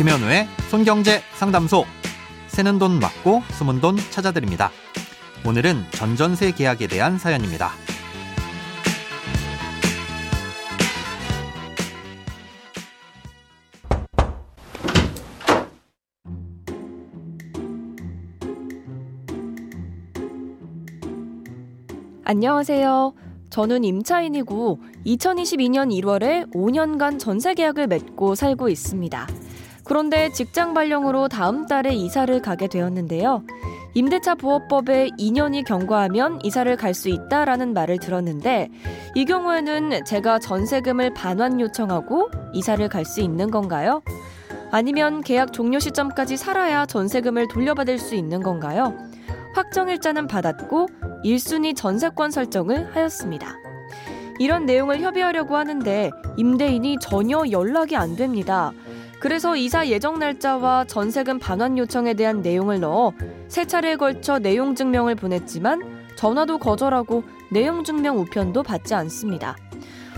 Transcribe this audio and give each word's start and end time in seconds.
김현우의 0.00 0.48
손경제 0.70 1.20
상담소. 1.34 1.84
새는 2.46 2.78
돈 2.78 3.00
맞고 3.00 3.42
숨은 3.50 3.82
돈 3.82 3.98
찾아드립니다. 3.98 4.70
오늘은 5.46 5.76
전전세 5.90 6.52
계약에 6.52 6.86
대한 6.86 7.18
사연입니다. 7.18 7.72
안녕하세요. 22.24 23.12
저는 23.50 23.84
임차인이고 23.84 24.80
2022년 25.04 25.92
1월에 25.92 26.50
5년간 26.54 27.18
전세 27.18 27.52
계약을 27.52 27.86
맺고 27.88 28.34
살고 28.34 28.70
있습니다. 28.70 29.26
그런데 29.84 30.30
직장 30.32 30.74
발령으로 30.74 31.28
다음 31.28 31.66
달에 31.66 31.94
이사를 31.94 32.40
가게 32.42 32.68
되었는데요. 32.68 33.42
임대차 33.94 34.36
보호법에 34.36 35.10
2년이 35.18 35.64
경과하면 35.64 36.40
이사를 36.44 36.74
갈 36.76 36.94
수 36.94 37.08
있다라는 37.08 37.72
말을 37.72 37.98
들었는데 37.98 38.68
이 39.14 39.24
경우에는 39.24 40.04
제가 40.04 40.38
전세금을 40.38 41.14
반환 41.14 41.60
요청하고 41.60 42.30
이사를 42.52 42.88
갈 42.88 43.04
수 43.04 43.20
있는 43.20 43.50
건가요? 43.50 44.02
아니면 44.70 45.22
계약 45.22 45.52
종료 45.52 45.80
시점까지 45.80 46.36
살아야 46.36 46.86
전세금을 46.86 47.48
돌려받을 47.48 47.98
수 47.98 48.14
있는 48.14 48.42
건가요? 48.42 48.94
확정일자는 49.54 50.28
받았고 50.28 50.88
1순위 51.24 51.74
전세권 51.74 52.30
설정을 52.30 52.94
하였습니다. 52.94 53.56
이런 54.38 54.64
내용을 54.66 55.00
협의하려고 55.00 55.56
하는데 55.56 56.10
임대인이 56.36 56.98
전혀 57.00 57.42
연락이 57.50 57.96
안 57.96 58.14
됩니다. 58.14 58.72
그래서 59.20 59.54
이사 59.54 59.86
예정 59.86 60.18
날짜와 60.18 60.86
전세금 60.86 61.38
반환 61.38 61.76
요청에 61.76 62.14
대한 62.14 62.40
내용을 62.40 62.80
넣어 62.80 63.12
세 63.48 63.66
차례에 63.66 63.96
걸쳐 63.96 64.38
내용 64.38 64.74
증명을 64.74 65.14
보냈지만 65.14 66.06
전화도 66.16 66.58
거절하고 66.58 67.22
내용 67.52 67.84
증명 67.84 68.18
우편도 68.18 68.62
받지 68.62 68.94
않습니다. 68.94 69.56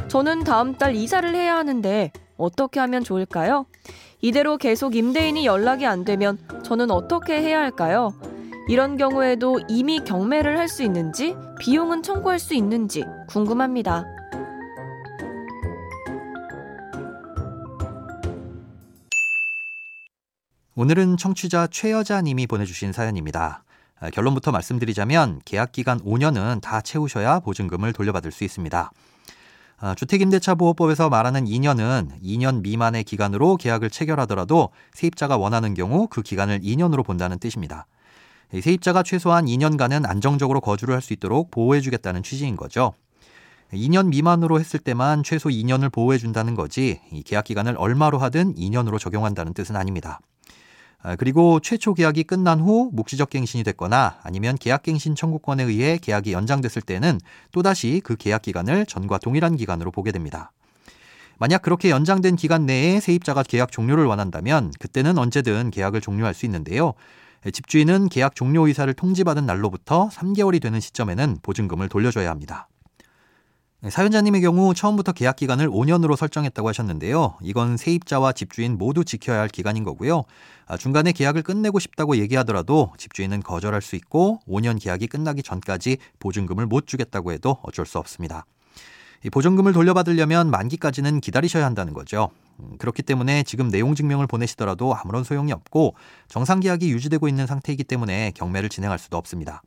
저는 0.06 0.44
다음 0.44 0.74
달 0.74 0.94
이사를 0.94 1.34
해야 1.34 1.56
하는데 1.56 2.12
어떻게 2.36 2.78
하면 2.80 3.02
좋을까요? 3.02 3.66
이대로 4.20 4.56
계속 4.56 4.94
임대인이 4.94 5.44
연락이 5.46 5.84
안 5.84 6.04
되면 6.04 6.38
저는 6.62 6.92
어떻게 6.92 7.40
해야 7.40 7.60
할까요? 7.60 8.12
이런 8.68 8.96
경우에도 8.96 9.58
이미 9.68 9.98
경매를 10.04 10.58
할 10.58 10.68
수 10.68 10.84
있는지 10.84 11.34
비용은 11.58 12.02
청구할 12.04 12.38
수 12.38 12.54
있는지 12.54 13.04
궁금합니다. 13.28 14.04
오늘은 20.74 21.18
청취자 21.18 21.66
최여자님이 21.66 22.46
보내주신 22.46 22.92
사연입니다. 22.92 23.62
아, 24.00 24.08
결론부터 24.08 24.52
말씀드리자면 24.52 25.42
계약 25.44 25.70
기간 25.72 26.00
5년은 26.00 26.62
다 26.62 26.80
채우셔야 26.80 27.40
보증금을 27.40 27.92
돌려받을 27.92 28.32
수 28.32 28.42
있습니다. 28.42 28.90
아, 29.80 29.94
주택임대차보호법에서 29.94 31.10
말하는 31.10 31.44
2년은 31.44 32.22
2년 32.22 32.62
미만의 32.62 33.04
기간으로 33.04 33.58
계약을 33.58 33.90
체결하더라도 33.90 34.70
세입자가 34.94 35.36
원하는 35.36 35.74
경우 35.74 36.08
그 36.08 36.22
기간을 36.22 36.60
2년으로 36.60 37.04
본다는 37.04 37.38
뜻입니다. 37.38 37.86
세입자가 38.58 39.02
최소한 39.02 39.44
2년간은 39.44 40.08
안정적으로 40.08 40.62
거주를 40.62 40.94
할 40.94 41.02
수 41.02 41.12
있도록 41.12 41.50
보호해주겠다는 41.50 42.22
취지인 42.22 42.56
거죠. 42.56 42.94
2년 43.74 44.08
미만으로 44.08 44.58
했을 44.58 44.80
때만 44.80 45.22
최소 45.22 45.50
2년을 45.50 45.92
보호해준다는 45.92 46.54
거지 46.54 46.98
계약 47.26 47.44
기간을 47.44 47.74
얼마로 47.76 48.16
하든 48.18 48.54
2년으로 48.54 48.98
적용한다는 48.98 49.52
뜻은 49.52 49.76
아닙니다. 49.76 50.20
아, 51.02 51.16
그리고 51.16 51.58
최초 51.60 51.94
계약이 51.94 52.24
끝난 52.24 52.60
후 52.60 52.90
묵시적 52.92 53.30
갱신이 53.30 53.64
됐거나 53.64 54.18
아니면 54.22 54.56
계약갱신 54.56 55.16
청구권에 55.16 55.64
의해 55.64 55.98
계약이 55.98 56.32
연장됐을 56.32 56.82
때는 56.82 57.18
또다시 57.50 58.00
그 58.04 58.16
계약 58.16 58.42
기간을 58.42 58.86
전과 58.86 59.18
동일한 59.18 59.56
기간으로 59.56 59.90
보게 59.90 60.12
됩니다. 60.12 60.52
만약 61.38 61.62
그렇게 61.62 61.90
연장된 61.90 62.36
기간 62.36 62.66
내에 62.66 63.00
세입자가 63.00 63.42
계약 63.42 63.72
종료를 63.72 64.04
원한다면 64.04 64.70
그때는 64.78 65.18
언제든 65.18 65.72
계약을 65.72 66.00
종료할 66.00 66.34
수 66.34 66.46
있는데요. 66.46 66.94
집주인은 67.52 68.08
계약 68.08 68.36
종료 68.36 68.68
의사를 68.68 68.92
통지받은 68.94 69.44
날로부터 69.44 70.08
3개월이 70.10 70.62
되는 70.62 70.78
시점에는 70.78 71.38
보증금을 71.42 71.88
돌려줘야 71.88 72.30
합니다. 72.30 72.68
네, 73.84 73.90
사연자님의 73.90 74.42
경우 74.42 74.74
처음부터 74.74 75.10
계약 75.10 75.34
기간을 75.34 75.68
5년으로 75.68 76.14
설정했다고 76.14 76.68
하셨는데요. 76.68 77.34
이건 77.42 77.76
세입자와 77.76 78.30
집주인 78.30 78.78
모두 78.78 79.04
지켜야 79.04 79.40
할 79.40 79.48
기간인 79.48 79.82
거고요. 79.82 80.22
아, 80.66 80.76
중간에 80.76 81.10
계약을 81.10 81.42
끝내고 81.42 81.80
싶다고 81.80 82.16
얘기하더라도 82.18 82.92
집주인은 82.96 83.42
거절할 83.42 83.82
수 83.82 83.96
있고 83.96 84.38
5년 84.46 84.80
계약이 84.80 85.08
끝나기 85.08 85.42
전까지 85.42 85.96
보증금을 86.20 86.66
못 86.66 86.86
주겠다고 86.86 87.32
해도 87.32 87.58
어쩔 87.64 87.84
수 87.84 87.98
없습니다. 87.98 88.46
이 89.24 89.30
보증금을 89.30 89.72
돌려받으려면 89.72 90.48
만기까지는 90.52 91.20
기다리셔야 91.20 91.64
한다는 91.64 91.92
거죠. 91.92 92.30
음, 92.60 92.76
그렇기 92.78 93.02
때문에 93.02 93.42
지금 93.42 93.68
내용 93.68 93.96
증명을 93.96 94.28
보내시더라도 94.28 94.94
아무런 94.94 95.24
소용이 95.24 95.50
없고 95.50 95.96
정상 96.28 96.60
계약이 96.60 96.88
유지되고 96.88 97.26
있는 97.26 97.48
상태이기 97.48 97.82
때문에 97.82 98.30
경매를 98.36 98.68
진행할 98.68 99.00
수도 99.00 99.16
없습니다. 99.16 99.60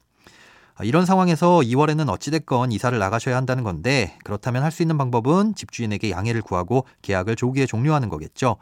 아, 0.77 0.83
이런 0.83 1.05
상황에서 1.05 1.59
2월에는 1.59 2.09
어찌됐건 2.09 2.71
이사를 2.73 2.97
나가셔야 2.99 3.35
한다는 3.37 3.63
건데 3.63 4.17
그렇다면 4.23 4.61
할 4.63 4.71
수 4.71 4.81
있는 4.83 4.97
방법은 4.97 5.55
집주인에게 5.55 6.11
양해를 6.11 6.41
구하고 6.41 6.85
계약을 7.01 7.37
조기에 7.37 7.65
종료하는 7.65 8.09
거겠죠. 8.09 8.57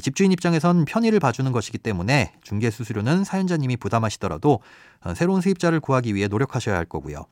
집주인 0.00 0.32
입장에선 0.32 0.86
편의를 0.86 1.20
봐주는 1.20 1.52
것이기 1.52 1.76
때문에 1.76 2.32
중개 2.42 2.70
수수료는 2.70 3.24
사연자님이 3.24 3.76
부담하시더라도 3.76 4.60
어, 5.04 5.14
새로운 5.14 5.42
세입자를 5.42 5.80
구하기 5.80 6.14
위해 6.14 6.28
노력하셔야 6.28 6.74
할 6.76 6.86
거고요. 6.86 7.26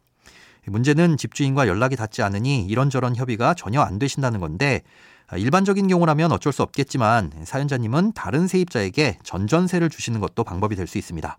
문제는 0.67 1.17
집주인과 1.17 1.67
연락이 1.69 1.97
닿지 1.97 2.21
않으니 2.23 2.67
이런저런 2.67 3.17
협의가 3.17 3.55
전혀 3.55 3.81
안 3.81 3.99
되신다는 3.99 4.41
건데 4.41 4.83
아, 5.29 5.39
일반적인 5.39 5.89
경우라면 5.89 6.33
어쩔 6.33 6.53
수 6.53 6.63
없겠지만 6.63 7.33
사연자님은 7.45 8.13
다른 8.13 8.47
세입자에게 8.47 9.21
전전세를 9.23 9.89
주시는 9.89 10.21
것도 10.21 10.45
방법이 10.45 10.77
될 10.77 10.87
수 10.87 10.99
있습니다. 10.99 11.39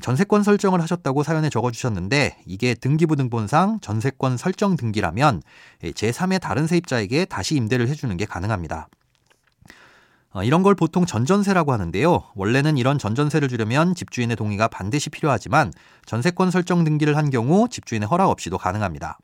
전세권 0.00 0.42
설정을 0.42 0.80
하셨다고 0.82 1.22
사연에 1.22 1.48
적어주셨는데 1.48 2.38
이게 2.44 2.74
등기부등본상 2.74 3.80
전세권 3.80 4.36
설정 4.36 4.76
등기라면 4.76 5.42
제3의 5.82 6.40
다른 6.40 6.66
세입자에게 6.66 7.26
다시 7.26 7.56
임대를 7.56 7.88
해주는 7.88 8.14
게 8.16 8.24
가능합니다. 8.26 8.88
어, 10.32 10.44
이런 10.44 10.62
걸 10.62 10.74
보통 10.74 11.06
전전세라고 11.06 11.72
하는데요. 11.72 12.24
원래는 12.34 12.76
이런 12.76 12.98
전전세를 12.98 13.48
주려면 13.48 13.94
집주인의 13.94 14.36
동의가 14.36 14.68
반드시 14.68 15.08
필요하지만 15.08 15.72
전세권 16.04 16.50
설정 16.50 16.84
등기를 16.84 17.16
한 17.16 17.30
경우 17.30 17.68
집주인의 17.70 18.06
허락 18.06 18.28
없이도 18.28 18.58
가능합니다. 18.58 19.18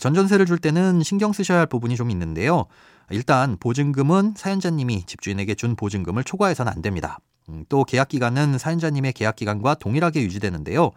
전전세를 0.00 0.46
줄 0.46 0.58
때는 0.58 1.04
신경 1.04 1.32
쓰셔야 1.32 1.60
할 1.60 1.66
부분이 1.66 1.94
좀 1.94 2.10
있는데요. 2.10 2.64
일단 3.10 3.56
보증금은 3.60 4.34
사연자님이 4.36 5.04
집주인에게 5.06 5.54
준 5.54 5.76
보증금을 5.76 6.24
초과해서는 6.24 6.72
안 6.72 6.82
됩니다. 6.82 7.20
음, 7.48 7.64
또 7.68 7.84
계약 7.84 8.08
기간은 8.08 8.58
사연자님의 8.58 9.12
계약 9.12 9.36
기간과 9.36 9.74
동일하게 9.74 10.22
유지되는데요. 10.22 10.92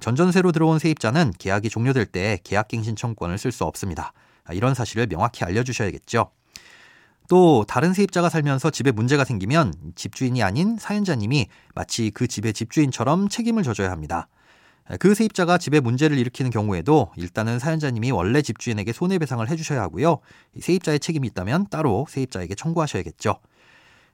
전전세로 0.00 0.52
들어온 0.52 0.78
세입자는 0.78 1.32
계약이 1.38 1.70
종료될 1.70 2.06
때 2.06 2.38
계약갱신 2.44 2.96
청구권을 2.96 3.38
쓸 3.38 3.52
수 3.52 3.64
없습니다. 3.64 4.12
아, 4.44 4.52
이런 4.52 4.74
사실을 4.74 5.06
명확히 5.06 5.44
알려주셔야겠죠. 5.44 6.30
또 7.28 7.64
다른 7.68 7.94
세입자가 7.94 8.28
살면서 8.28 8.70
집에 8.70 8.90
문제가 8.90 9.24
생기면 9.24 9.72
집주인이 9.94 10.42
아닌 10.42 10.76
사연자님이 10.78 11.46
마치 11.74 12.10
그 12.10 12.26
집의 12.26 12.52
집주인처럼 12.52 13.28
책임을 13.28 13.62
져줘야 13.62 13.90
합니다. 13.90 14.28
아, 14.86 14.96
그 14.96 15.14
세입자가 15.14 15.58
집에 15.58 15.78
문제를 15.78 16.18
일으키는 16.18 16.50
경우에도 16.50 17.12
일단은 17.16 17.60
사연자님이 17.60 18.10
원래 18.10 18.42
집주인에게 18.42 18.92
손해배상을 18.92 19.48
해주셔야 19.48 19.80
하고요. 19.82 20.18
세입자의 20.60 20.98
책임이 20.98 21.28
있다면 21.28 21.68
따로 21.70 22.06
세입자에게 22.08 22.56
청구하셔야겠죠. 22.56 23.38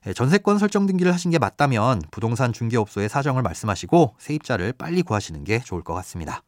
예, 0.07 0.13
전세권 0.13 0.59
설정 0.59 0.87
등기를 0.87 1.13
하신 1.13 1.31
게 1.31 1.39
맞다면 1.39 2.03
부동산 2.11 2.53
중개업소의 2.53 3.09
사정을 3.09 3.43
말씀하시고 3.43 4.15
세입자를 4.19 4.73
빨리 4.75 5.03
구하시는 5.03 5.43
게 5.45 5.61
좋을 5.61 5.83
것 5.83 5.95
같습니다. 5.95 6.43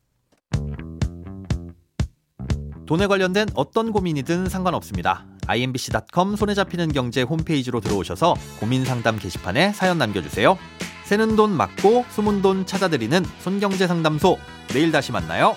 돈에 2.86 3.06
관련된 3.06 3.46
어떤 3.54 3.92
고민이든 3.92 4.48
상관없습니다. 4.48 5.24
imbc.com 5.46 6.36
손에 6.36 6.54
잡히는 6.54 6.92
경제 6.92 7.22
홈페이지로 7.22 7.80
들어오셔서 7.80 8.34
고민 8.58 8.84
상담 8.84 9.18
게시판에 9.18 9.72
사연 9.72 9.98
남겨주세요. 9.98 10.58
새는 11.04 11.34
돈 11.36 11.50
맞고 11.50 12.04
숨은 12.10 12.42
돈 12.42 12.66
찾아드리는 12.66 13.24
손경제 13.40 13.86
상담소. 13.86 14.38
내일 14.68 14.92
다시 14.92 15.10
만나요. 15.12 15.56